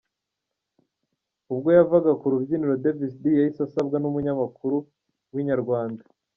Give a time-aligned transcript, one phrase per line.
[1.51, 4.75] Ubwo yavaga ku rubyiniro Davis D yahise asabwa n’umunyamakuru
[5.31, 6.03] wa Inyarwanda.